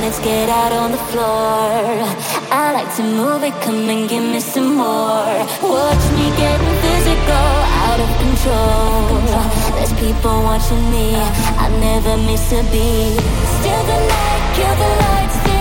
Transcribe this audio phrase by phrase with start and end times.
[0.00, 2.04] let's get out on the floor.
[2.50, 5.34] I like to move it, come and give me some more.
[5.62, 7.48] Watch me getting physical,
[7.86, 9.20] out of control.
[9.74, 11.14] There's people watching me,
[11.64, 13.20] I never miss a beat.
[13.56, 15.53] Still the night, kill the lights,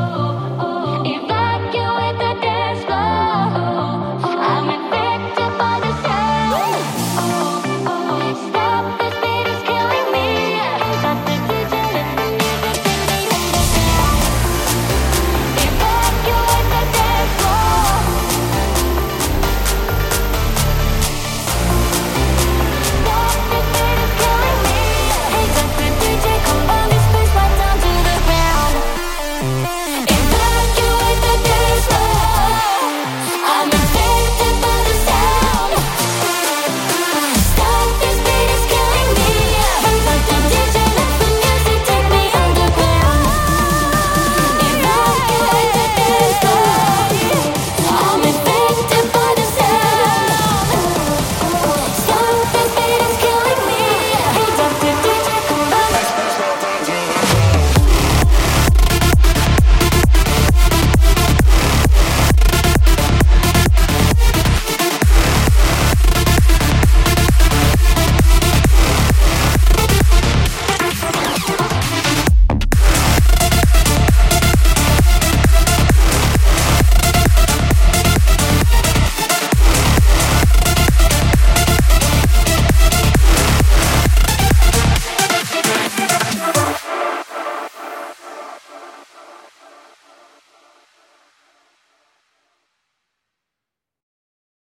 [0.00, 0.37] oh.